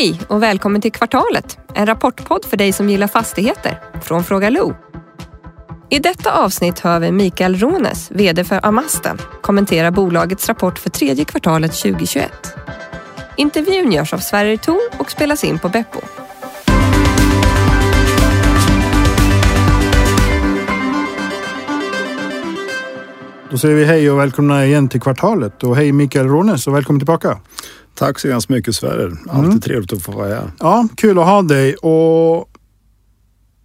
[0.00, 4.74] Hej och välkommen till Kvartalet, en rapportpodd för dig som gillar fastigheter från Fråga Lo.
[5.90, 11.24] I detta avsnitt hör vi Mikael Rones, VD för Amasta, kommentera bolagets rapport för tredje
[11.24, 12.32] kvartalet 2021.
[13.36, 16.00] Intervjun görs av Sverre Thor och spelas in på Beppo.
[23.50, 27.00] Då säger vi hej och välkomna igen till kvartalet och hej Mikael Rones och välkommen
[27.00, 27.38] tillbaka.
[28.00, 29.16] Tack så hemskt mycket Sverre.
[29.28, 29.60] Alltid mm.
[29.60, 30.50] trevligt att få vara här.
[30.58, 32.48] Ja, kul att ha dig och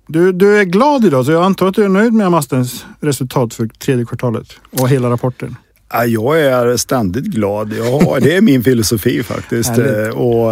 [0.08, 3.54] du, du är glad idag så jag antar att du är nöjd med Amastens resultat
[3.54, 4.48] för tredje kvartalet
[4.80, 5.56] och hela rapporten.
[5.92, 7.74] Ja, jag är ständigt glad.
[7.74, 9.72] Ja, det är min filosofi faktiskt.
[10.14, 10.52] och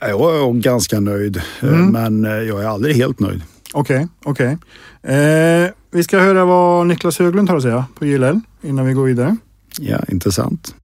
[0.00, 1.86] jag är ganska nöjd, mm.
[1.86, 3.42] men jag är aldrig helt nöjd.
[3.72, 4.58] Okej, okay, okej.
[5.02, 5.16] Okay.
[5.16, 9.04] Eh, vi ska höra vad Niklas Höglund har att säga på JLL innan vi går
[9.04, 9.36] vidare.
[9.78, 10.74] Ja, intressant.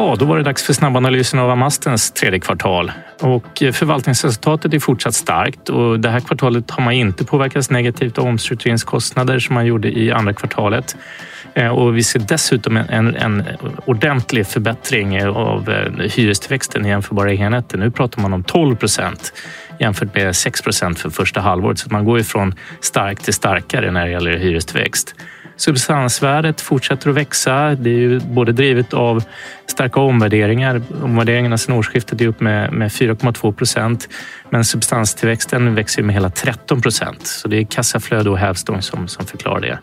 [0.00, 2.92] Ja, då var det dags för snabbanalysen av Amastens tredje kvartal.
[3.20, 8.18] Och eh, förvaltningsresultatet är fortsatt starkt och det här kvartalet har man inte påverkats negativt
[8.18, 10.96] av omstruktureringskostnader som man gjorde i andra kvartalet.
[11.54, 13.44] Eh, och vi ser dessutom en, en
[13.84, 17.78] ordentlig förbättring av eh, hyrestillväxten i jämförbara enheter.
[17.78, 19.32] Nu pratar man om 12 procent
[19.80, 21.78] jämfört med 6 procent för första halvåret.
[21.78, 25.14] Så man går ifrån starkt till starkare när det gäller hyrestillväxt.
[25.60, 27.74] Substansvärdet fortsätter att växa.
[27.74, 29.24] Det är ju både drivet av
[29.66, 30.82] starka omvärderingar.
[31.02, 34.08] Omvärderingarna sedan årsskiftet är upp med, med 4,2 procent.
[34.50, 37.26] Men substanstillväxten växer med hela 13 procent.
[37.26, 39.78] Så det är kassaflöde och hävstång som, som förklarar det.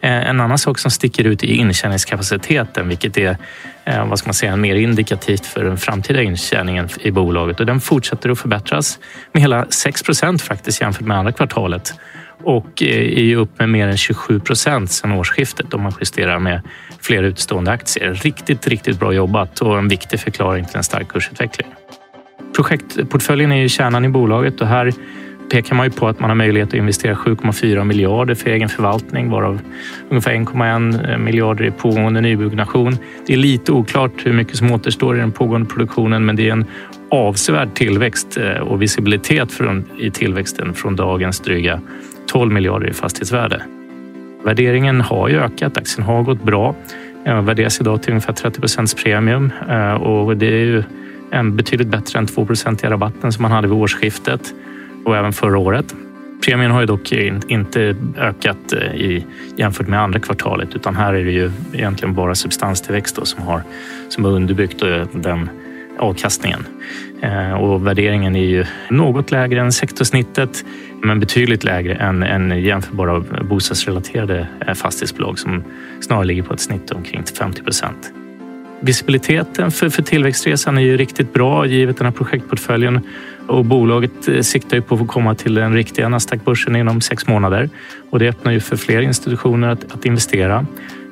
[0.00, 3.36] Eh, en annan sak som sticker ut är intjäningskapaciteten, vilket är
[3.84, 7.60] eh, vad ska man säga, mer indikativt för den framtida intjäningen i bolaget.
[7.60, 8.98] Och den fortsätter att förbättras
[9.32, 11.94] med hela 6 procent faktiskt jämfört med andra kvartalet
[12.44, 16.38] och eh, är är upp med mer än 27 procent sedan årsskiftet om man justerar
[16.38, 16.60] med
[17.00, 18.14] fler utstående aktier.
[18.14, 21.68] Riktigt, riktigt bra jobbat och en viktig förklaring till en stark kursutveckling.
[22.56, 24.92] Projektportföljen är ju kärnan i bolaget och här
[25.50, 29.30] pekar man ju på att man har möjlighet att investera 7,4 miljarder för egen förvaltning
[29.30, 29.60] varav
[30.08, 32.96] ungefär 1,1 eh, miljarder i pågående nybyggnation.
[33.26, 36.52] Det är lite oklart hur mycket som återstår i den pågående produktionen men det är
[36.52, 36.64] en
[37.10, 39.60] avsevärd tillväxt eh, och visibilitet
[39.98, 41.80] i tillväxten från dagens dryga
[42.26, 43.62] 12 miljarder i fastighetsvärde.
[44.44, 46.74] Värderingen har ju ökat, aktien har gått bra.
[47.24, 49.52] Eh, den värderas idag till ungefär 30 procents premium
[50.00, 50.82] och det är ju
[51.30, 54.54] en betydligt bättre än 2% i rabatten som man hade vid årsskiftet
[55.04, 55.94] och även förra året.
[56.44, 61.24] Premien har ju dock inte ökat eh, i, jämfört med andra kvartalet utan här är
[61.24, 63.62] det ju egentligen bara substanstillväxt som har,
[64.08, 65.50] som har underbyggt eh, den
[65.98, 66.66] avkastningen.
[67.22, 70.64] Eh, och värderingen är ju något lägre än sektorsnittet
[71.02, 75.64] men betydligt lägre än, än jämförbara bostadsrelaterade eh, fastighetsbolag som
[76.00, 78.12] snarare ligger på ett snitt omkring 50 procent.
[78.80, 83.00] Visibiliteten för, för tillväxtresan är ju riktigt bra givet den här projektportföljen
[83.50, 87.26] och bolaget eh, siktar ju på att få komma till den riktiga Nasdaq-börsen inom sex
[87.26, 87.70] månader
[88.10, 90.66] och det öppnar ju för fler institutioner att, att investera.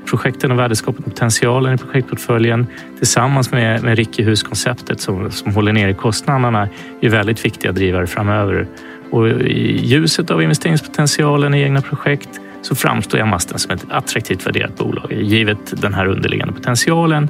[0.07, 2.67] Projekten och värdeskapet potentialen i projektportföljen
[2.99, 6.69] tillsammans med, med Rickehus-konceptet som, som håller nere kostnaderna
[7.01, 8.67] är väldigt viktiga drivare framöver.
[9.11, 12.29] Och I ljuset av investeringspotentialen i egna projekt
[12.63, 17.29] så framstår Amasten som ett attraktivt värderat bolag givet den här underliggande potentialen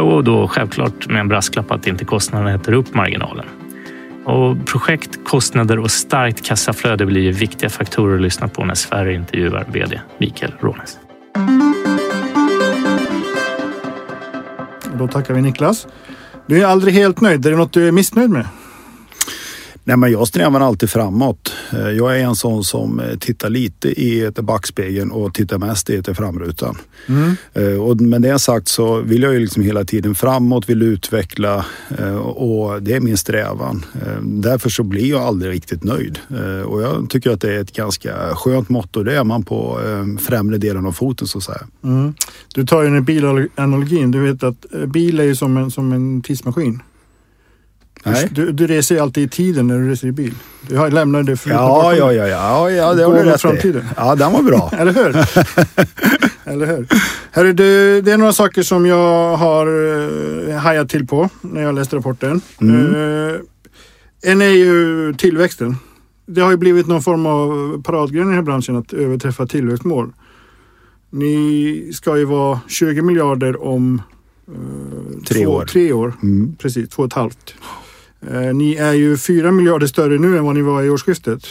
[0.00, 3.46] och då självklart med en brasklapp att inte kostnaderna äter upp marginalen.
[4.26, 9.64] Och projekt, kostnader och starkt kassaflöde blir viktiga faktorer att lyssna på när Sverige intervjuar
[9.72, 10.98] VD Mikael Rånes.
[14.98, 15.86] Då tackar vi Niklas.
[16.46, 17.46] Du är aldrig helt nöjd.
[17.46, 18.46] Är det något du är missnöjd med?
[19.88, 21.52] Nej, men jag strävar alltid framåt.
[21.72, 26.02] Eh, jag är en sån som eh, tittar lite i backspegeln och tittar mest i
[26.02, 26.78] framrutan.
[27.08, 27.36] Mm.
[27.54, 31.64] Eh, och med det sagt så vill jag ju liksom hela tiden framåt, vill utveckla
[32.22, 33.84] och det är min strävan.
[34.22, 36.18] Därför så blir jag aldrig riktigt nöjd
[36.66, 39.02] och jag tycker att det är ett ganska skönt motto.
[39.02, 39.80] Det är man på
[40.20, 41.66] främre delen av foten så att säga.
[41.84, 42.14] Mm.
[42.54, 44.10] Du tar ju den bilanalogin.
[44.10, 46.82] Du vet att bil är ju som en, som en tidsmaskin.
[48.12, 48.28] Nej.
[48.30, 50.34] Du, du reser ju alltid i tiden när du reser i bil.
[50.68, 53.84] Du lämnar det för ja, ja, ja, ja, ja, det har du rätt framtiden.
[53.96, 54.70] Ja, den var bra.
[54.78, 55.16] Eller hur?
[56.52, 56.86] Eller hur?
[57.30, 61.74] Hörru, du, det är några saker som jag har uh, hajat till på när jag
[61.74, 62.40] läste rapporten.
[62.60, 62.94] Mm.
[62.94, 63.40] Uh,
[64.22, 65.76] en är ju tillväxten.
[66.26, 70.12] Det har ju blivit någon form av paradgren i den här branschen att överträffa tillväxtmål.
[71.10, 74.02] Ni ska ju vara 20 miljarder om
[74.48, 75.64] uh, tre, två, år.
[75.64, 76.12] tre år.
[76.22, 76.56] Mm.
[76.58, 77.54] Precis, två och ett halvt.
[78.20, 81.46] Eh, ni är ju fyra miljarder större nu än vad ni var i årsskiftet.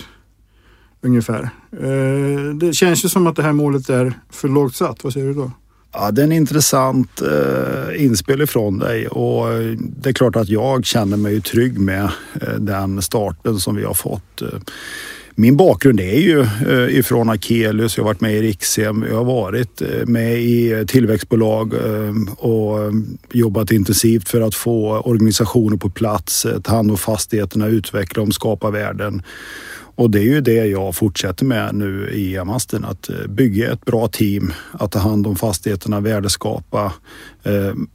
[1.02, 1.50] Ungefär.
[1.72, 5.04] Eh, det känns ju som att det här målet är för lågt satt.
[5.04, 5.52] Vad säger du då?
[5.98, 10.50] Ja, det är en intressant eh, inspel ifrån dig och eh, det är klart att
[10.50, 12.10] jag känner mig trygg med
[12.42, 14.42] eh, den starten som vi har fått.
[14.42, 14.48] Eh,
[15.38, 19.24] min bakgrund är ju eh, ifrån Akelius, jag har varit med i Rikshem, jag har
[19.24, 22.94] varit eh, med i tillväxtbolag eh, och
[23.32, 28.70] jobbat intensivt för att få organisationer på plats, ta hand om fastigheterna, utveckla dem, skapa
[28.70, 29.22] värden.
[29.98, 34.08] Och det är ju det jag fortsätter med nu i Amasten, att bygga ett bra
[34.08, 36.94] team, att ta hand om fastigheterna, värdeskapa,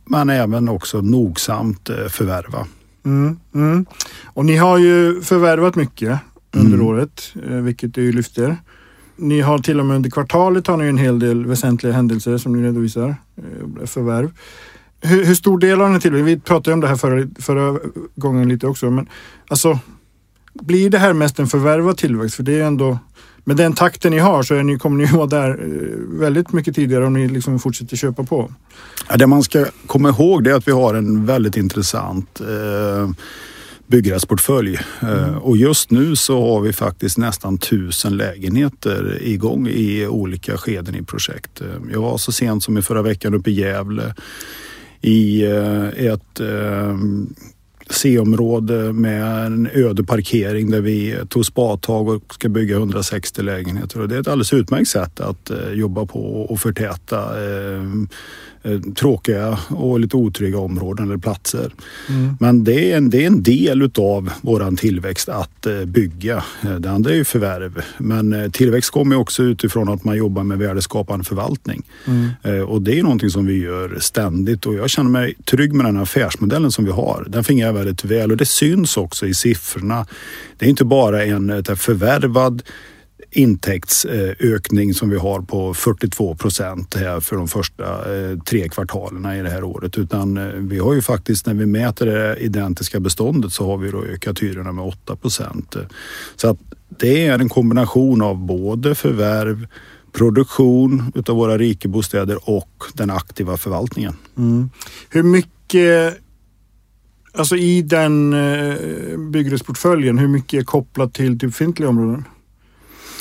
[0.04, 2.66] men även också nogsamt förvärva.
[3.04, 3.86] Mm, mm.
[4.24, 6.18] Och ni har ju förvärvat mycket
[6.52, 6.86] under mm.
[6.86, 8.56] året, eh, vilket du lyfter.
[9.16, 12.52] Ni har till och med under kvartalet har ni en hel del väsentliga händelser som
[12.52, 14.30] ni redovisar, eh, förvärv.
[15.00, 17.78] Hur, hur stor del av den här tillväxten, vi pratade om det här förra, förra
[18.16, 19.08] gången lite också, men
[19.48, 19.78] alltså
[20.54, 22.36] blir det här mest en förvärvad tillväxt?
[22.36, 22.98] För det är ändå
[23.44, 27.06] med den takten ni har så ni, kommer ni vara där eh, väldigt mycket tidigare
[27.06, 28.52] om ni liksom fortsätter köpa på.
[29.08, 33.10] Ja, det man ska komma ihåg är att vi har en väldigt intressant eh,
[33.90, 34.78] byggrättsportfölj.
[35.00, 35.14] Mm.
[35.14, 40.94] Eh, och just nu så har vi faktiskt nästan tusen lägenheter igång i olika skeden
[40.94, 41.60] i projekt.
[41.60, 44.14] Eh, jag var så sent som i förra veckan uppe i Gävle
[45.00, 46.40] i eh, ett
[47.90, 54.00] C-område med en öde parkering där vi tog spadtag och ska bygga 160 lägenheter.
[54.00, 57.24] Och det är ett alldeles utmärkt sätt att jobba på och förtäta
[58.94, 61.72] tråkiga och lite otrygga områden eller platser.
[62.08, 62.36] Mm.
[62.40, 66.44] Men det är, en, det är en del utav våran tillväxt att eh, bygga.
[66.62, 67.82] Eh, det andra är ju förvärv.
[67.98, 71.82] Men tillväxt kommer också utifrån att man jobbar med värdeskapande förvaltning.
[72.06, 72.68] Mm.
[72.68, 75.96] Och det är någonting som vi gör ständigt och jag känner mig trygg med den
[75.96, 77.26] här affärsmodellen som vi har.
[77.28, 80.06] Den fungerar väldigt väl och det syns också i siffrorna.
[80.58, 82.62] Det är inte bara en förvärvad
[83.30, 87.84] intäktsökning som vi har på 42 procent här för de första
[88.16, 89.98] eh, tre kvartalen i det här året.
[89.98, 93.90] Utan eh, vi har ju faktiskt när vi mäter det identiska beståndet så har vi
[93.90, 95.76] då ökat hyrorna med 8 procent.
[96.36, 96.58] Så att
[96.98, 99.66] det är en kombination av både förvärv,
[100.12, 104.16] produktion utav våra rikebostäder och den aktiva förvaltningen.
[104.36, 104.70] Mm.
[105.10, 106.18] Hur mycket
[107.32, 112.24] Alltså i den eh, byggrättsportföljen, hur mycket är kopplat till befintliga områden?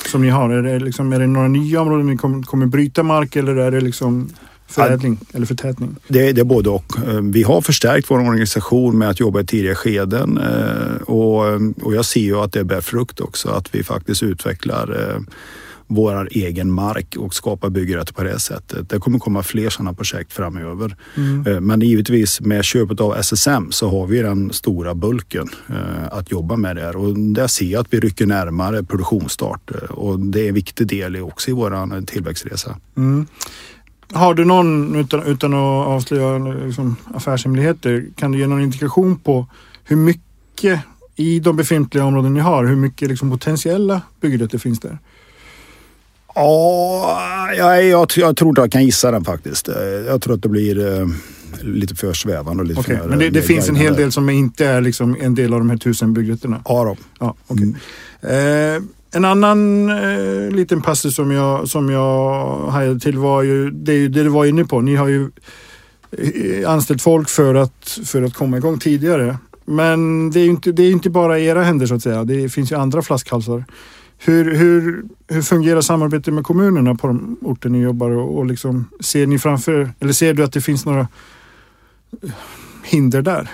[0.08, 0.50] Som ni har?
[0.50, 3.72] Är det, liksom, är det några nya områden ni kommer, kommer bryta mark eller är
[3.72, 4.30] det liksom
[4.68, 5.96] förädling eller förtätning?
[6.08, 6.98] Det, det är både och.
[7.08, 11.44] Eh, vi har förstärkt vår organisation med att jobba i tidiga skeden eh, och,
[11.82, 13.50] och jag ser ju att det bär frukt också.
[13.50, 15.22] Att vi faktiskt utvecklar eh,
[15.92, 18.90] vår egen mark och skapa byggrätter på det sättet.
[18.90, 20.96] Det kommer komma fler sådana projekt framöver.
[21.18, 21.48] Mm.
[21.48, 26.32] Eh, men givetvis med köpet av SSM så har vi den stora bulken eh, att
[26.32, 30.42] jobba med där och där ser jag att vi rycker närmare produktionsstart eh, och det
[30.42, 32.78] är en viktig del också i vår tillväxtresa.
[32.98, 33.28] Mm.
[34.14, 39.48] Har du någon, utan, utan att avslöja liksom, affärshemligheter, kan du ge någon indikation på
[39.84, 40.80] hur mycket
[41.16, 44.98] i de befintliga områden ni har, hur mycket liksom, potentiella byggrätter finns där?
[46.36, 49.70] Ja, jag, jag, jag tror inte jag kan gissa den faktiskt.
[50.08, 51.08] Jag tror att det blir eh,
[51.62, 52.62] lite för svävande.
[52.62, 55.18] Och lite okay, för, men det, det finns en hel del som inte är liksom
[55.22, 56.62] en del av de här tusen byggrätterna?
[56.66, 56.98] Ja, då.
[57.20, 57.74] ja okay.
[58.22, 58.76] Mm.
[58.76, 64.08] Eh, en annan eh, liten passus som jag, som jag hajade till var ju det,
[64.08, 64.82] det du var inne på.
[64.82, 65.30] Ni har ju
[66.12, 69.38] eh, anställt folk för att, för att komma igång tidigare.
[69.66, 72.24] Men det är inte, det är inte bara era händer så att säga.
[72.24, 73.64] Det finns ju andra flaskhalsar.
[74.22, 78.86] Hur, hur, hur fungerar samarbetet med kommunerna på de orter ni jobbar och, och liksom,
[79.00, 81.08] ser ni framför, eller ser du att det finns några
[82.84, 83.50] hinder där?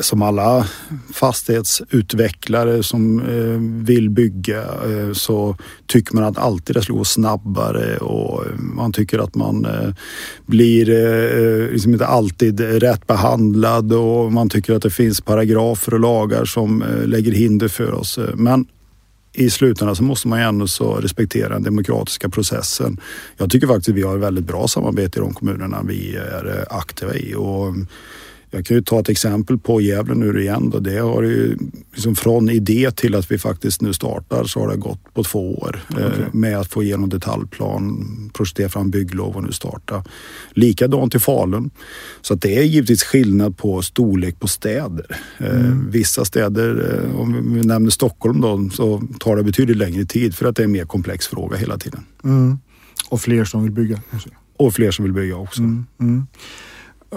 [0.00, 0.66] Som alla
[1.14, 5.56] fastighetsutvecklare som eh, vill bygga eh, så
[5.86, 9.94] tycker man att alltid det ska gå snabbare och eh, man tycker att man eh,
[10.46, 16.00] blir eh, liksom inte alltid rätt behandlad och man tycker att det finns paragrafer och
[16.00, 18.18] lagar som eh, lägger hinder för oss.
[18.18, 18.66] Eh, men
[19.36, 23.00] i slutändan så måste man ju ändå så respektera den demokratiska processen.
[23.36, 26.58] Jag tycker faktiskt att vi har ett väldigt bra samarbete i de kommunerna vi är
[26.58, 27.74] eh, aktiva i och
[28.50, 30.70] jag kan ju ta ett exempel på Gävle nu igen.
[30.70, 30.78] Då.
[30.78, 31.56] Det har ju
[31.92, 35.58] liksom från idé till att vi faktiskt nu startar så har det gått på två
[35.58, 36.04] år okay.
[36.04, 40.04] eh, med att få igenom detaljplan, projektera fram bygglov och nu starta.
[40.50, 41.70] Likadant i Falun.
[42.20, 45.20] Så det är givetvis skillnad på storlek på städer.
[45.38, 45.90] Eh, mm.
[45.90, 50.46] Vissa städer, eh, om vi nämner Stockholm då, så tar det betydligt längre tid för
[50.46, 52.00] att det är en mer komplex fråga hela tiden.
[52.24, 52.58] Mm.
[53.08, 54.00] Och fler som vill bygga?
[54.56, 55.60] Och fler som vill bygga också.
[55.60, 56.26] Mm.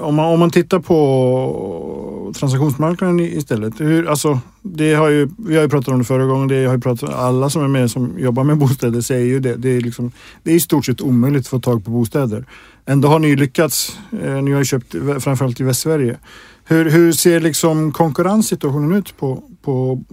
[0.02, 3.82] Om man, om man tittar på transaktionsmarknaden istället.
[3.82, 6.48] Hur, alltså, det har ju, vi har ju pratat om det förra gången.
[6.48, 9.56] Det har ju pratat, alla som är med som jobbar med bostäder säger ju det.
[9.56, 10.12] Det är, liksom,
[10.44, 12.46] det är i stort sett omöjligt att få tag på bostäder.
[12.86, 14.00] Ändå har ni lyckats.
[14.24, 16.18] Eh, ni har ju köpt framförallt i Västsverige.
[16.66, 20.04] Hur, hur ser liksom konkurrenssituationen ut på, på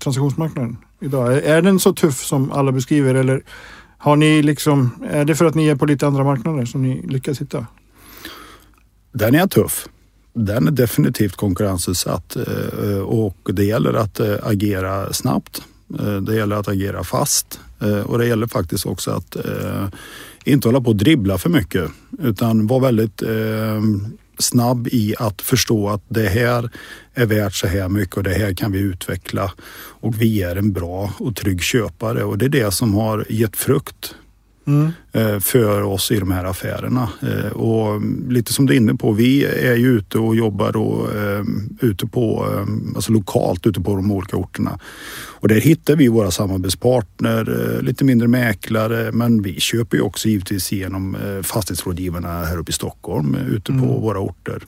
[0.00, 1.44] transaktionsmarknaden idag?
[1.44, 3.42] Är den så tuff som alla beskriver eller
[3.98, 7.02] har ni liksom, är det för att ni är på lite andra marknader som ni
[7.06, 7.66] lyckas hitta?
[9.18, 9.88] Den är tuff.
[10.34, 15.62] Den är definitivt konkurrensutsatt eh, och det gäller att eh, agera snabbt.
[16.00, 17.60] Eh, det gäller att agera fast
[18.04, 19.36] och det gäller faktiskt också att
[20.44, 23.22] inte hålla på och dribbla för mycket utan vara väldigt
[24.38, 26.70] snabb i att förstå att det här
[27.14, 30.72] är värt så här mycket och det här kan vi utveckla och vi är en
[30.72, 34.14] bra och trygg köpare och det är det som har gett frukt
[34.66, 34.92] mm
[35.40, 37.08] för oss i de här affärerna.
[37.22, 41.08] Eh, och lite som du är inne på, vi är ju ute och jobbar och,
[41.80, 42.46] ute på,
[42.94, 44.78] alltså lokalt ute på de olika orterna.
[45.38, 50.28] Och där hittar vi våra samarbetspartner, eh, lite mindre mäklare, men vi köper ju också
[50.28, 54.00] givetvis genom fastighetsrådgivarna här uppe i Stockholm, ute på mm.
[54.00, 54.62] våra orter.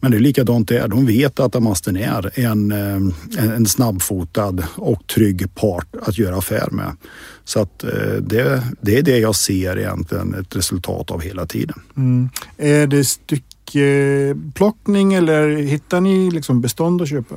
[0.00, 0.88] Men det är likadant där.
[0.88, 6.68] De vet att Amasten är en, en, en snabbfotad och trygg part att göra affär
[6.70, 6.96] med.
[7.44, 7.78] Så att
[8.20, 11.80] det, det är det jag ser egentligen ett resultat av hela tiden.
[11.96, 12.28] Mm.
[12.56, 17.34] Är det styckeplockning eller hittar ni liksom bestånd att köpa?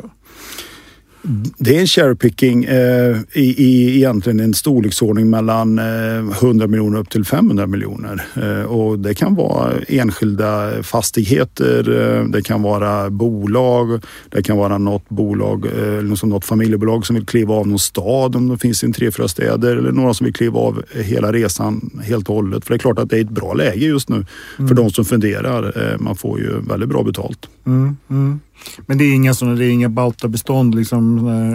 [1.57, 7.09] Det är en cherry eh, i, i egentligen en storleksordning mellan eh, 100 miljoner upp
[7.09, 8.25] till 500 miljoner.
[8.35, 14.77] Eh, och det kan vara enskilda fastigheter, eh, det kan vara bolag, det kan vara
[14.77, 18.93] något bolag, eh, något familjebolag som vill kliva av någon stad om det finns i
[18.93, 22.65] tre, fyra städer eller några som vill kliva av hela resan helt och hållet.
[22.65, 24.25] För det är klart att det är ett bra läge just nu
[24.57, 24.67] mm.
[24.67, 25.91] för de som funderar.
[25.91, 27.49] Eh, man får ju väldigt bra betalt.
[27.65, 28.39] Mm, mm.
[28.85, 31.25] Men det är inga sådana, det är inga Bauta-bestånd liksom?
[31.25, 31.51] Där,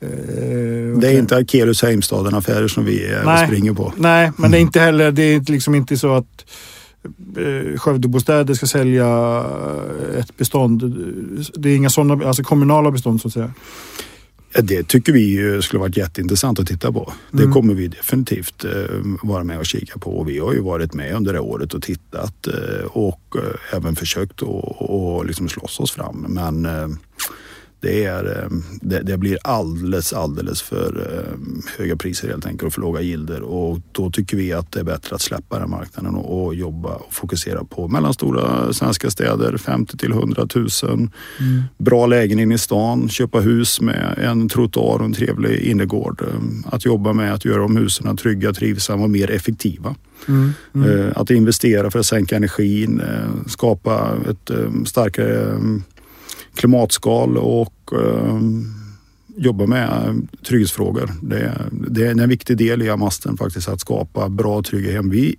[0.00, 3.92] eh, det är inte Akelius Heimstaden-affärer som vi nej, springer på.
[3.96, 6.44] Nej, men det är inte heller, det är liksom inte så att
[7.36, 9.44] eh, Skövdebostäder ska sälja
[10.18, 10.82] ett bestånd.
[11.54, 13.50] Det är inga sådana, alltså kommunala bestånd så att säga.
[14.62, 17.12] Det tycker vi skulle varit jätteintressant att titta på.
[17.30, 17.52] Det mm.
[17.52, 18.70] kommer vi definitivt eh,
[19.22, 20.24] vara med och kika på.
[20.24, 24.42] Vi har ju varit med under det året och tittat eh, och eh, även försökt
[24.42, 26.26] att liksom slåss oss fram.
[26.28, 26.66] Men
[27.84, 28.48] det, är, eh,
[28.80, 31.38] det, det, blir alldeles, alldeles för eh,
[31.78, 34.84] höga priser helt enkelt och för låga gilder och då tycker vi att det är
[34.84, 39.96] bättre att släppa den marknaden och, och jobba och fokusera på mellanstora svenska städer, 50
[39.96, 40.68] till 100 000.
[40.92, 41.10] Mm.
[41.78, 46.22] Bra lägen in i stan, köpa hus med en trottoar och en trevlig innergård.
[46.22, 49.94] Eh, att jobba med att göra om husen trygga, trivsamma och mer effektiva.
[50.28, 51.12] Mm, mm.
[51.16, 53.02] Att investera för att sänka energin,
[53.46, 54.50] skapa ett
[54.86, 55.58] starkare
[56.54, 58.40] klimatskal och eh,
[59.36, 61.10] jobba med trygghetsfrågor.
[61.22, 65.10] Det, det, är en viktig del i Amasten faktiskt att skapa bra och trygga hem.
[65.10, 65.36] Vi,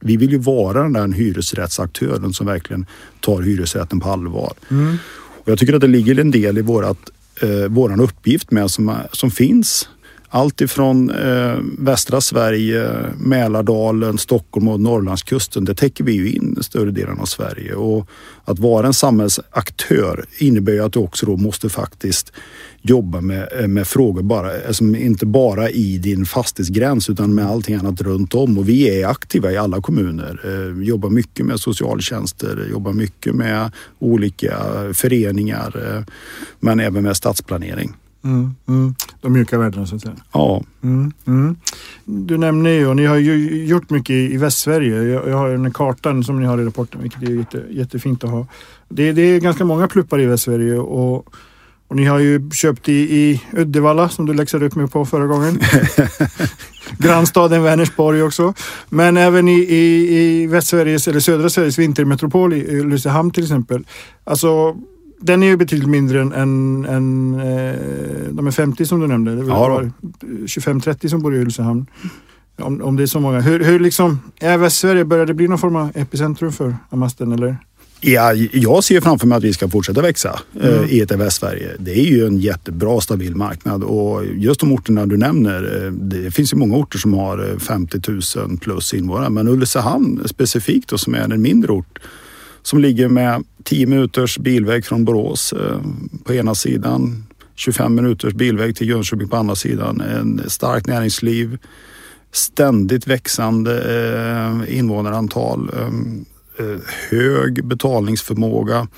[0.00, 2.86] vi vill ju vara den där hyresrättsaktören som verkligen
[3.20, 4.52] tar hyresrätten på allvar.
[4.70, 4.96] Mm.
[5.44, 6.98] Och jag tycker att det ligger en del i vårat,
[7.42, 9.88] eh, våran uppgift med som, som finns
[10.34, 15.64] allt ifrån eh, västra Sverige, Mälardalen, Stockholm och Norrlandskusten.
[15.64, 18.08] Det täcker vi ju in större delen av Sverige och
[18.44, 22.32] att vara en samhällsaktör innebär ju att du också då måste faktiskt
[22.82, 27.74] jobba med, eh, med frågor bara, alltså inte bara i din fastighetsgräns utan med allting
[27.74, 30.40] annat runt om och vi är aktiva i alla kommuner.
[30.44, 36.14] Eh, jobbar mycket med socialtjänster, jobbar mycket med olika eh, föreningar eh,
[36.60, 37.94] men även med stadsplanering.
[38.24, 38.94] Mm, mm.
[39.20, 40.14] De mjuka värdena så att säga.
[40.32, 40.62] Ja.
[40.82, 41.56] Mm, mm.
[42.04, 45.02] du nämner ju, och ni har ju gjort mycket i, Västsverige.
[45.02, 48.30] Jag, jag har den kartan som ni har i rapporten, vilket är jätte, jättefint att
[48.30, 48.46] ha.
[48.88, 51.34] Det, det är ganska många pluppar i Västsverige och,
[51.88, 55.26] och ni har ju köpt i, i Uddevalla som du läxade upp mig på förra
[55.26, 55.60] gången.
[56.98, 58.54] Grannstaden Vänersborg också.
[58.88, 63.86] Men även i, i, i Västsveriges eller södra Sveriges vintermetropol i Ulricehamn till exempel.
[64.24, 64.76] Alltså
[65.20, 67.78] den är ju betydligt mindre än, än, än eh,
[68.30, 69.36] de är 50 som du nämnde.
[69.36, 69.90] Det var ja,
[70.20, 71.86] 25-30 som bor i Ulricehamn.
[72.58, 73.40] Om, om det är så många.
[73.40, 77.56] Hur, hur liksom, är Västsverige, börjar det bli någon form av epicentrum för Amasten eller?
[78.06, 80.88] Ja, jag ser framför mig att vi ska fortsätta växa eh, mm.
[80.88, 81.70] i ett Västsverige.
[81.78, 85.84] Det är ju en jättebra stabil marknad och just de orterna du nämner.
[85.84, 90.22] Eh, det finns ju många orter som har 50 eh, 000 plus invånare men Ulricehamn
[90.28, 91.98] specifikt då, som är en mindre ort
[92.64, 95.80] som ligger med 10 minuters bilväg från Borås eh,
[96.24, 100.00] på ena sidan, 25 minuters bilväg till Jönköping på andra sidan.
[100.00, 101.58] En starkt näringsliv,
[102.32, 105.70] ständigt växande eh, invånarantal.
[106.58, 106.80] Eh,
[107.10, 108.88] hög betalningsförmåga.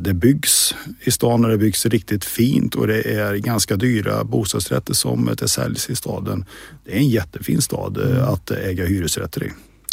[0.00, 4.94] Det byggs i stan och det byggs riktigt fint och det är ganska dyra bostadsrätter
[4.94, 6.44] som det säljs i staden.
[6.84, 9.50] Det är en jättefin stad att äga hyresrätter i.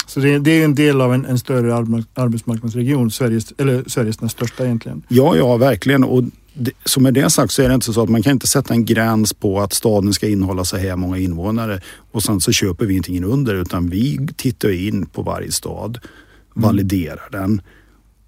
[0.08, 4.22] Så det, det är en del av en, en större arbets- arbetsmarknadsregion, Sveriges, eller Sveriges
[4.22, 5.04] näst största egentligen.
[5.08, 6.04] Ja, ja, verkligen.
[6.04, 6.24] Och
[6.54, 8.74] det, så med det sagt så är det inte så att man kan inte sätta
[8.74, 12.86] en gräns på att staden ska innehålla så här många invånare och sen så köper
[12.86, 16.00] vi ingenting under utan vi tittar in på varje stad,
[16.54, 17.62] validerar den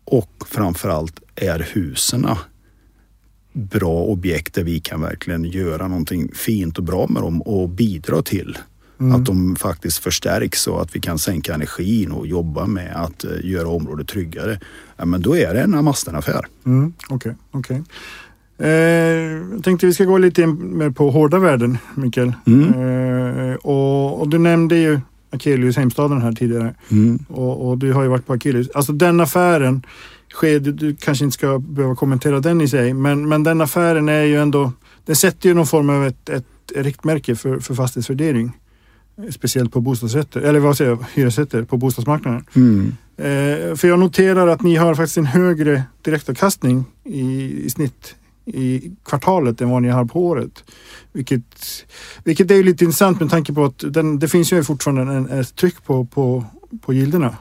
[0.05, 2.27] och framförallt är husen
[3.53, 8.21] bra objekt där vi kan verkligen göra någonting fint och bra med dem och bidra
[8.21, 8.57] till
[8.99, 13.31] att de faktiskt förstärks och att vi kan sänka energin och jobba med att eh,
[13.43, 14.59] göra området tryggare.
[14.97, 16.45] Ja, men då är det en Amasten-affär.
[16.65, 17.83] Mm, Okej, okej.
[18.57, 18.69] Eh,
[19.53, 22.33] jag tänkte vi ska gå lite mer på hårda värden, Mikael.
[22.47, 22.73] Mm.
[23.49, 26.75] Eh, och, och du nämnde ju Akelius, Heimstaden här tidigare.
[26.91, 27.19] Mm.
[27.27, 28.69] Och, och du har ju varit på Akelius.
[28.69, 29.83] Alltså den affären,
[30.33, 34.09] sker, du, du kanske inte ska behöva kommentera den i sig, men, men den affären
[34.09, 34.71] är ju ändå,
[35.05, 38.51] den sätter ju någon form av ett, ett riktmärke för, för fastighetsvärdering.
[39.31, 42.45] Speciellt på bostadsrätter, eller vad säger jag, hyresrätter på bostadsmarknaden.
[42.55, 42.93] Mm.
[43.17, 48.91] Eh, för jag noterar att ni har faktiskt en högre direktavkastning i, i snitt i
[49.05, 50.63] kvartalet än vad ni har på året.
[51.11, 51.85] Vilket,
[52.23, 55.55] vilket är lite intressant med tanke på att den, det finns ju fortfarande en, ett
[55.55, 56.45] tryck på, på,
[56.81, 57.37] på gilderna.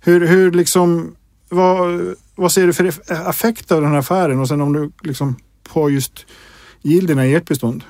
[0.00, 1.14] Hur, hur liksom,
[1.48, 4.90] vad, vad ser du för eff- effekt av den här affären och sen om du
[5.02, 5.36] liksom
[5.72, 6.26] på just
[6.82, 7.84] gilderna i ert bestånd?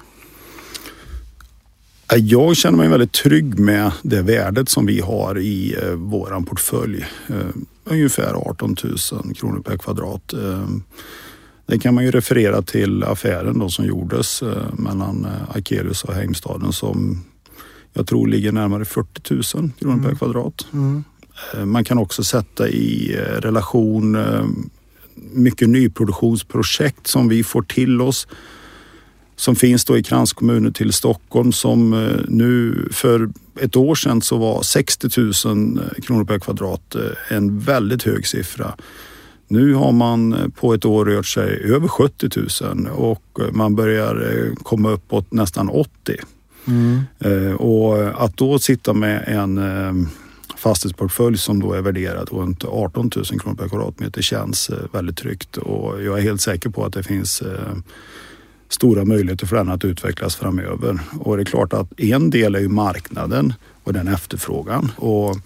[2.10, 6.44] Ja, Jag känner mig väldigt trygg med det värdet som vi har i eh, våran
[6.44, 7.06] portfölj.
[7.28, 7.36] Eh,
[7.84, 8.76] ungefär 18
[9.12, 10.32] 000 kronor per kvadrat.
[10.32, 10.68] Eh,
[11.66, 16.14] det kan man ju referera till affären då som gjordes eh, mellan eh, Akelius och
[16.14, 17.24] Heimstaden som
[17.92, 20.66] jag tror ligger närmare 40 000 kronor per kvadrat.
[20.72, 21.04] Mm.
[21.54, 24.46] Eh, Man kan också sätta i eh, relation eh,
[25.32, 28.26] mycket nyproduktionsprojekt som vi får till oss
[29.38, 33.28] som finns då i kranskommuner till Stockholm som eh, nu för
[33.60, 38.74] ett år sedan så var 60 000 kronor per kvadrat eh, en väldigt hög siffra.
[39.48, 42.28] Nu har man eh, på ett år rört sig över 70
[42.62, 45.90] 000 och eh, man börjar eh, komma uppåt nästan 80.
[46.66, 47.00] Mm.
[47.18, 50.08] Eh, Och att då sitta med en eh,
[50.56, 55.56] fastighetsportfölj som då är värderad runt 18 000 kronor per kvadratmeter känns eh, väldigt tryggt
[55.56, 57.76] och jag är helt säker på att det finns eh,
[58.68, 61.00] stora möjligheter för den att utvecklas framöver.
[61.20, 63.54] Och det är klart att en del är ju marknaden
[63.84, 64.92] och den efterfrågan.
[64.96, 65.36] Och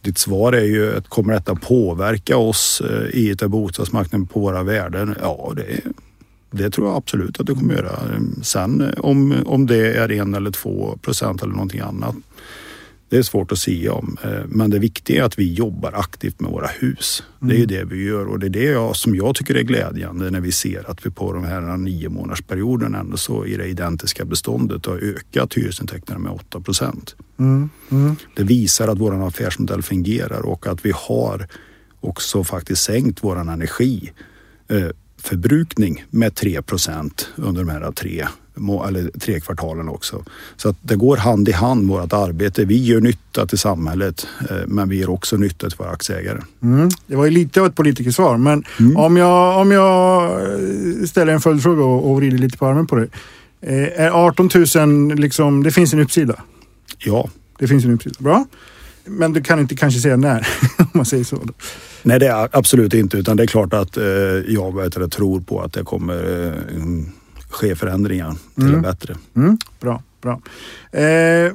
[0.00, 4.62] ditt svar är ju att kommer detta påverka oss eh, i ett bostadsmarknaden på våra
[4.62, 5.16] värden?
[5.22, 5.80] Ja, det,
[6.50, 7.98] det tror jag absolut att det kommer göra.
[8.42, 12.16] Sen om, om det är en eller två procent eller någonting annat.
[13.10, 14.16] Det är svårt att säga om.
[14.24, 17.22] Eh, Men det viktiga är att vi jobbar aktivt med våra hus.
[17.38, 19.62] Det är ju det vi gör och det är det jag, som jag tycker är
[19.62, 23.66] glädjande när vi ser att vi på de här nio månadersperioden ändå så i det
[23.66, 27.16] identiska beståndet har ökat hyresintäkterna med 8 procent.
[27.38, 27.70] Mm.
[27.90, 28.16] Mm.
[28.36, 31.46] Det visar att vår affärsmodell fungerar och att vi har
[32.00, 34.12] också faktiskt sänkt vår energi
[34.68, 34.88] eh,
[36.10, 38.28] med 3 procent under de här tre,
[38.88, 40.24] eller tre kvartalen också.
[40.56, 42.64] Så att det går hand i hand vårt arbete.
[42.64, 46.40] Vi gör nytta till samhället eh, men vi gör också nytta till våra aktieägare.
[46.62, 46.88] Mm.
[47.06, 48.64] Det var ju lite av ett politikersvar, men
[48.96, 53.08] om, jag, om jag eh, ställer en följdfråga och, vrider lite på armen på det.
[53.60, 56.42] Eh, är 18 000 liksom, det finns en uppsida?
[56.98, 58.16] Ja, Det finns en uppsida.
[58.18, 58.46] Bra.
[59.04, 61.36] Men du kan inte kanske säga när, om man säger så.
[61.36, 61.52] Då.
[62.02, 64.04] nej det är absolut inte utan det är klart att eh,
[64.48, 67.12] jag vet, tror på att det kommer eh, mm,
[67.50, 69.16] ske förändringar till det bättre.
[69.36, 69.58] Mm.
[69.80, 70.40] Bra, bra.
[70.92, 71.52] Eh,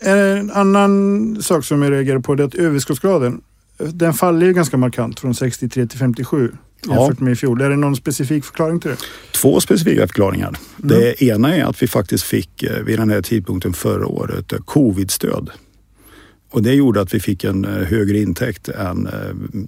[0.00, 3.40] en annan sak som jag reagerar på det är att överskottsgraden,
[3.78, 6.52] den faller ju ganska markant från 63 till 57
[6.86, 7.60] jämfört med i fjol.
[7.60, 8.96] Är det någon specifik förklaring till det?
[9.32, 10.56] Två specifika förklaringar.
[10.76, 14.58] Det ena är att vi faktiskt fick eh, vid den här tidpunkten förra året eh,
[14.58, 15.50] covidstöd.
[16.50, 19.12] Och det gjorde att vi fick en eh, högre intäkt än eh,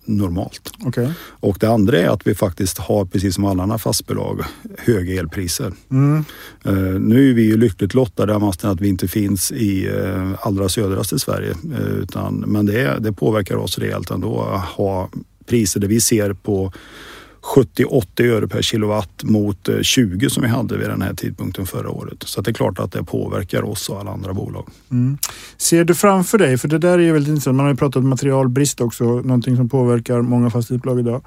[0.04, 0.72] normalt.
[0.84, 1.12] Okej.
[1.28, 4.40] Och det andra är att vi faktiskt har, precis som alla andra fastbolag,
[4.78, 5.72] höga elpriser.
[5.90, 6.24] Mm.
[6.64, 9.90] Eh, nu är vi ju lyckligt lottade att vi inte finns i
[10.40, 11.54] allra södraste Sverige.
[12.02, 15.10] Utan, men det, det påverkar oss rejält ändå att ha
[15.46, 16.72] priser där vi ser på
[17.42, 21.90] 70-80 öre per kilowatt mot eh, 20 som vi hade vid den här tidpunkten förra
[21.90, 22.22] året.
[22.22, 24.68] Så det är klart att det påverkar oss och alla andra bolag.
[24.90, 25.18] Mm.
[25.57, 27.96] Ser du framför dig, för det där är ju väldigt intressant, man har ju pratat
[27.96, 31.22] om materialbrist också, någonting som påverkar många fastighetsbolag idag.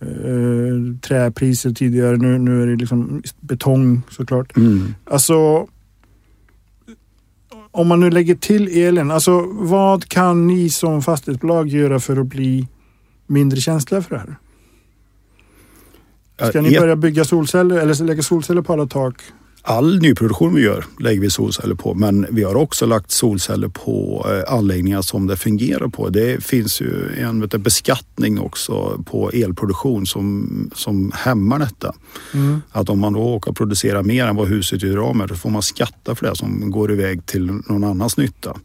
[0.00, 4.56] Eh, träpriser tidigare, nu, nu är det liksom betong såklart.
[4.56, 4.94] Mm.
[5.04, 5.66] Alltså,
[7.70, 12.26] om man nu lägger till elen, alltså vad kan ni som fastighetsbolag göra för att
[12.26, 12.68] bli
[13.26, 14.36] mindre känsliga för det här?
[16.42, 19.22] Ska ni börja bygga solceller eller lägga solceller på alla tak?
[19.68, 24.26] All nyproduktion vi gör lägger vi solceller på men vi har också lagt solceller på
[24.30, 26.08] eh, anläggningar som det fungerar på.
[26.08, 31.94] Det finns ju en vet beskattning också på elproduktion som, som hämmar detta.
[32.34, 32.62] Mm.
[32.70, 35.34] Att om man då åker och producerar mer än vad huset gör av med, då
[35.34, 38.56] får man skatta för det som går iväg till någon annans nytta.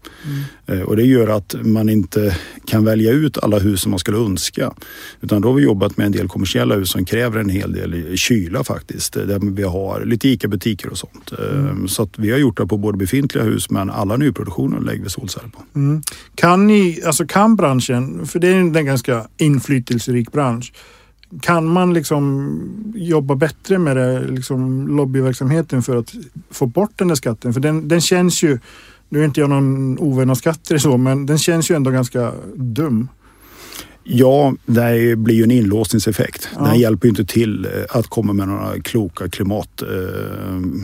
[0.66, 4.18] Eh, Och det gör att man inte kan välja ut alla hus som man skulle
[4.18, 4.74] önska.
[5.22, 8.18] Utan då har vi jobbat med en del kommersiella hus som kräver en hel del
[8.18, 9.18] kyla faktiskt.
[9.18, 11.32] eh, Där vi har lite ICA-butiker och sånt.
[11.40, 11.88] Mm.
[11.88, 15.10] Så att vi har gjort det på både befintliga hus men alla nyproduktioner lägger vi
[15.10, 15.80] solceller på.
[15.80, 16.02] Mm.
[16.36, 20.74] Kan ni, alltså kan branschen, för det är en en ganska inflytelserik bransch.
[21.42, 26.14] Kan man liksom jobba bättre med det, liksom lobbyverksamheten för att
[26.52, 27.54] få bort den där skatten?
[27.54, 28.60] För den, den känns ju,
[29.10, 32.32] nu är inte jag någon ovän av skatter så, men den känns ju ändå ganska
[32.56, 33.08] dum.
[34.04, 36.50] Ja, det blir ju en inlåsningseffekt.
[36.56, 36.64] Ja.
[36.66, 40.82] Den hjälper ju inte till eh, att komma med några kloka klimatåtgärder.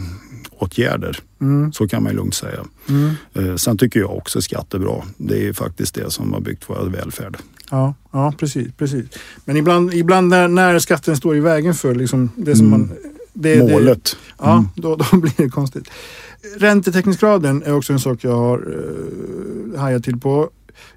[0.59, 1.19] åtgärder.
[1.41, 1.73] Mm.
[1.73, 2.65] Så kan man ju lugnt säga.
[2.89, 3.09] Mm.
[3.33, 5.05] Eh, Sen tycker jag också skatt är bra.
[5.17, 7.37] Det är faktiskt det som har byggt vår välfärd.
[7.71, 9.05] Ja, ja precis, precis.
[9.45, 12.79] Men ibland, ibland när, när skatten står i vägen för liksom det som Mm.
[12.79, 12.91] man...
[13.33, 14.17] Det, Det, Målet.
[14.39, 14.65] Ja, Mm.
[14.75, 15.89] då, då blir det konstigt.
[16.57, 20.49] Räntetäckningsgraden är också en sak jag har uh, hajat till på.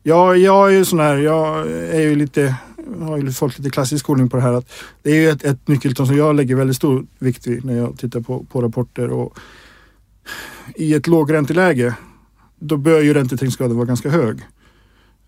[0.02, 2.54] Jag, jag är ju sån här, jag är ju lite,
[3.00, 5.68] har ju fått lite klassisk skolning på det här att det är ju ett, ett
[5.68, 9.38] nyckeltal som jag lägger väldigt stor vikt vid när jag tittar på, på rapporter och
[10.74, 11.94] i ett lågränteläge
[12.58, 14.40] då bör ju räntetäckningsgraden vara ganska hög.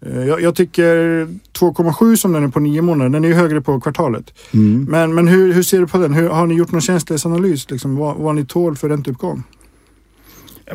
[0.06, 1.26] Eh, Jag, jag tycker
[1.58, 4.34] 2,7 som den är på nio månader, den är ju högre på kvartalet.
[4.54, 4.86] Mm.
[4.90, 6.14] Men, men hur, hur ser du på den?
[6.14, 7.70] Hur, har ni gjort någon känslighetsanalys?
[7.70, 9.42] Liksom, vad, vad ni tål för ränteuppgång?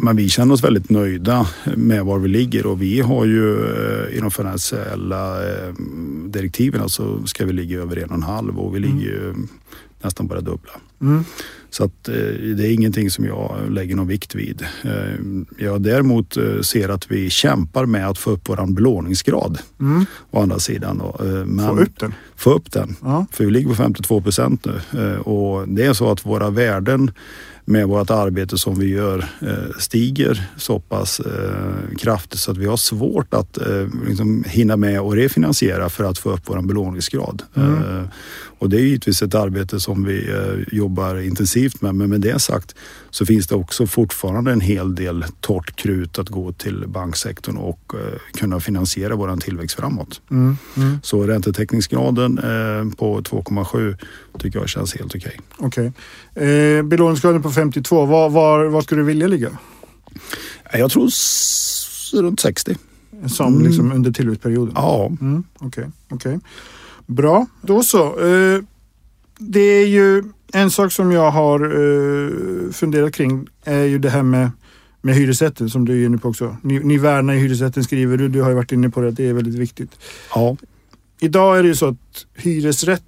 [0.01, 4.17] Men vi känner oss väldigt nöjda med var vi ligger och vi har ju eh,
[4.17, 5.73] i de finansiella eh,
[6.25, 9.33] direktiven så ska vi ligga över en och en halv och vi ligger ju
[10.03, 10.71] nästan bara dubbla.
[11.01, 11.23] Mm.
[11.69, 12.15] Så att eh,
[12.57, 14.65] det är ingenting som jag lägger någon vikt vid.
[15.57, 20.05] Jag däremot ser att vi kämpar med att få upp våran belåningsgrad Mm.
[20.31, 21.01] å andra sidan.
[21.45, 22.13] Men Få upp den.
[22.35, 22.95] få upp den.
[23.01, 23.25] Ja.
[23.31, 27.11] För vi ligger på 52 procent nu och det är så att våra värden
[27.69, 32.65] med vårt arbete som vi gör eh, stiger så pass eh, kraftigt så att vi
[32.65, 37.43] har svårt att eh, liksom hinna med och refinansiera för att få upp vår belåningsgrad.
[37.55, 38.07] Mm.
[38.59, 42.39] Och det är givetvis ett arbete som vi eh, jobbar intensivt med men med det
[42.39, 42.75] sagt
[43.09, 47.93] så finns det också fortfarande en hel del torrt krut att gå till banksektorn och
[47.93, 50.21] eh, kunna finansiera vår tillväxt framåt.
[50.31, 50.57] Mm.
[50.77, 50.99] Mm.
[51.03, 53.97] Så räntetäckningsgraden eh, på 2,7
[54.39, 55.39] tycker jag känns helt okej.
[55.57, 55.91] Okej.
[56.35, 59.49] Eh, belåningsgraden på 52, var, var, var skulle du vilja ligga?
[60.73, 61.09] Jag tror
[62.21, 62.75] runt 60.
[63.27, 63.67] Som Mm.
[63.67, 64.73] liksom under tillväxtperioden?
[64.75, 66.39] Ja, Mm, Okej, okej.
[67.07, 68.19] Bra, då så.
[68.19, 68.61] Eh,
[69.39, 74.23] det är ju en sak som jag har eh, funderat kring är ju det här
[74.23, 74.51] med,
[75.01, 76.57] med hyresrätten som du är inne på också.
[76.61, 78.29] Ni, ni värnar hyresrätten skriver du.
[78.29, 79.91] Du har ju varit inne på det, att det är väldigt viktigt.
[80.35, 80.57] ja,
[81.19, 83.03] Idag är det ju så att hyresrätt,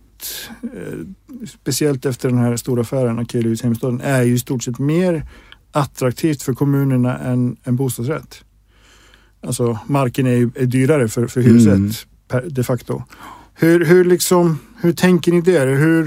[0.63, 0.99] eh,
[1.47, 5.27] speciellt efter den här stora affären Akelius Heimstaden, är ju i stort sett mer
[5.71, 8.43] attraktivt för kommunerna än, än bostadsrätt.
[9.41, 11.91] Alltså marken är är dyrare för, för hyresrätt Mm.
[12.27, 13.03] per, de facto.
[13.62, 15.67] Hur, hur, liksom, hur tänker ni där?
[15.67, 16.06] Hur,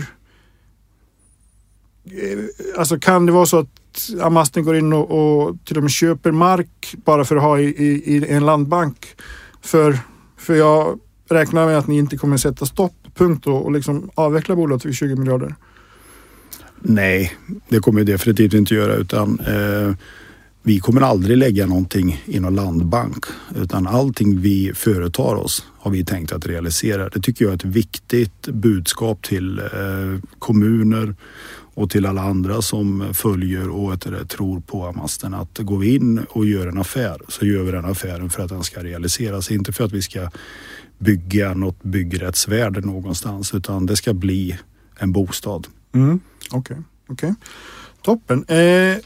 [2.04, 2.38] eh,
[2.78, 6.32] alltså kan det vara så att Amasten går in och, och till och med köper
[6.32, 9.06] mark bara för att ha i, i, i en landbank?
[9.62, 9.98] För,
[10.36, 10.98] för jag
[11.30, 14.94] räknar med att ni inte kommer sätta stopp, punkt och, och liksom avveckla bolaget vid
[14.94, 15.54] 20 miljarder.
[16.80, 17.36] nej,
[17.68, 19.94] det kommer vi definitivt inte göra utan eh,
[20.62, 23.24] vi kommer aldrig lägga någonting i någon landbank
[23.56, 27.08] utan allting vi företar oss har vi tänkt att realisera.
[27.08, 29.64] Det tycker jag är ett viktigt budskap till eh,
[30.38, 31.14] kommuner
[31.74, 36.18] och till alla andra som följer och eh, tror på Amasten att går vi in
[36.28, 39.50] och gör en affär så gör vi den affären för att den ska realiseras.
[39.50, 40.30] Inte för att vi ska
[40.98, 44.58] bygga något byggrättsvärde någonstans utan det ska bli
[44.98, 45.66] en bostad.
[45.94, 46.20] Mm.
[46.50, 46.76] Okej,
[47.08, 47.34] okej.
[48.02, 48.44] Toppen.
[48.44, 48.96] Eh,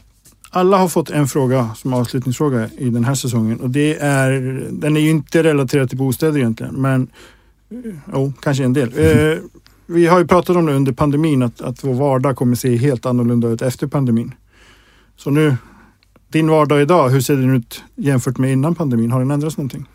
[0.49, 4.31] alla har fått en fråga som avslutningsfråga i den här säsongen och det är,
[4.71, 7.07] den är ju inte relaterad till bostäder egentligen, men
[7.69, 8.93] jo, jo, kanske en del.
[8.97, 9.37] Eh,
[9.85, 13.05] vi har ju pratat om det under pandemin att, att vår vardag kommer se helt
[13.05, 14.33] annorlunda ut efter pandemin.
[15.15, 15.55] Så nu,
[16.27, 19.11] din vardag idag, hur ser den ut jämfört med innan pandemin?
[19.11, 19.87] Har den ändrats någonting?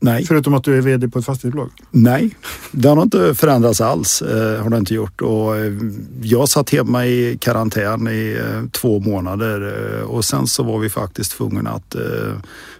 [0.00, 0.24] Nej.
[0.24, 1.70] Förutom att du är VD på ett fastighetsbolag?
[1.90, 2.36] Nej,
[2.72, 4.22] det har inte förändrats alls.
[4.22, 5.20] Eh, har det inte gjort.
[5.20, 5.72] Och, eh,
[6.22, 10.90] jag satt hemma i karantän i eh, två månader eh, och sen så var vi
[10.90, 12.02] faktiskt tvungna att eh,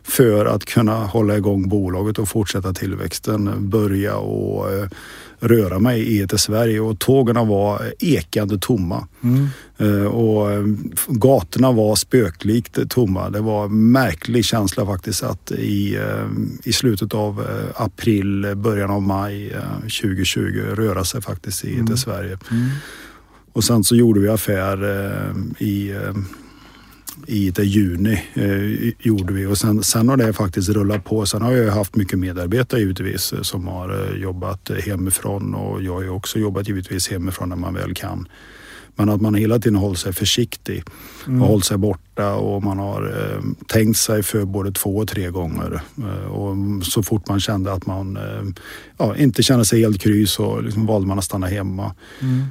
[0.02, 4.88] för att kunna hålla igång bolaget och fortsätta tillväxten börja och eh,
[5.40, 9.08] röra mig i ett Sverige och tågen var ekande tomma.
[9.22, 9.48] Mm.
[10.06, 10.48] Och
[11.08, 13.30] gatorna var spöklikt tomma.
[13.30, 15.98] Det var en märklig känsla faktiskt att i,
[16.64, 20.40] i slutet av april, början av maj 2020
[20.74, 21.92] röra sig faktiskt i mm.
[21.92, 22.38] ett Sverige.
[22.50, 22.68] Mm.
[23.52, 24.84] Och sen så gjorde vi affär
[25.58, 25.94] i
[27.28, 31.26] i det juni eh, gjorde vi och sen, sen har det faktiskt rullat på.
[31.26, 35.94] Sen har jag haft mycket medarbetare givetvis eh, som har eh, jobbat hemifrån och jag
[35.94, 38.28] har ju också jobbat givetvis hemifrån när man väl kan.
[38.94, 40.84] Men att man hela tiden håller sig försiktig
[41.26, 41.42] mm.
[41.42, 45.30] och håller sig borta och man har eh, tänkt sig för både två och tre
[45.30, 45.82] gånger.
[45.98, 48.42] Eh, och så fort man kände att man eh,
[48.98, 51.94] ja, inte kände sig helt kry så liksom valde man att stanna hemma.
[52.20, 52.44] Mm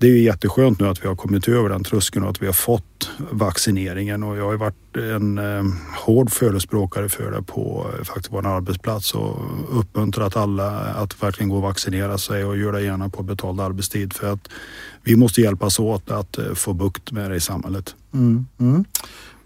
[0.00, 2.46] det är ju jätteskönt nu att vi har kommit över den tröskeln och att vi
[2.46, 5.64] har fått vaccineringen och jag har varit en eh,
[5.96, 9.36] hård förespråkare för det på eh, faktiskt vår arbetsplats och
[9.78, 14.12] uppmuntrat alla att verkligen gå och vaccinera sig och göra det gärna på betald arbetstid
[14.12, 14.48] för att
[15.02, 17.94] vi måste hjälpas åt att eh, få bukt med det i samhället.
[18.14, 18.84] Mm, mm.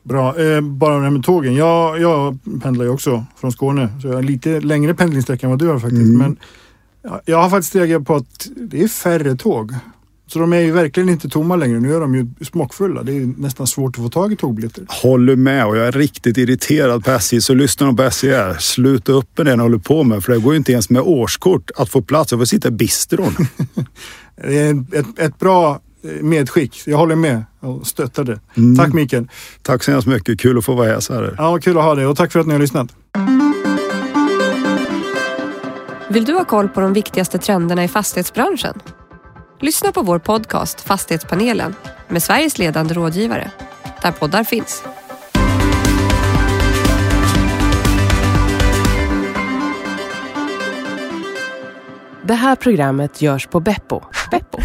[0.03, 1.55] Bra, eh, bara det här med tågen.
[1.55, 5.59] Jag, jag pendlar ju också från Skåne så jag har lite längre pendlingssträcka än vad
[5.59, 6.03] du har faktiskt.
[6.03, 6.19] Mm.
[6.19, 6.37] Men
[7.25, 9.73] jag har faktiskt reagerat på att det är färre tåg.
[10.27, 11.81] Så de är ju verkligen inte tomma längre.
[11.81, 13.03] Nu är de ju smockfulla.
[13.03, 14.87] Det är nästan svårt att få tag i tågbiljetter.
[14.89, 17.41] Håller med och jag är riktigt irriterad på SJ.
[17.41, 18.55] Så lyssna på SJ här.
[18.55, 20.25] Sluta upp med det ni håller på med.
[20.25, 22.33] För det går ju inte ens med årskort att få plats.
[22.33, 23.37] Jag får sitta i bistron.
[24.37, 26.83] det är ett, ett bra eh, medskick.
[26.87, 28.41] Jag håller med och stöttar det.
[28.57, 28.77] Mm.
[28.77, 29.29] Tack Mikael.
[29.63, 30.41] Tack så hemskt mycket.
[30.41, 31.01] Kul att få vara här.
[31.01, 31.35] Så här.
[31.39, 32.89] Ja, kul att ha dig och tack för att ni har lyssnat.
[36.11, 38.81] Vill du ha koll på de viktigaste trenderna i fastighetsbranschen?
[39.65, 41.75] Lyssna på vår podcast Fastighetspanelen
[42.09, 43.51] med Sveriges ledande rådgivare,
[44.03, 44.85] där poddar finns.
[52.23, 54.01] Det här programmet görs på Beppo.
[54.31, 54.59] Beppo.